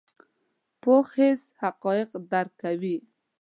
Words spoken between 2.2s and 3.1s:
درک کوي